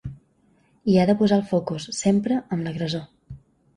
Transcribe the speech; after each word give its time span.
I 0.93 0.95
ha 1.01 1.03
de 1.11 1.15
posar 1.21 1.39
el 1.41 1.45
focus, 1.51 1.87
sempre, 1.99 2.39
en 2.57 2.65
l'agressor. 2.69 3.09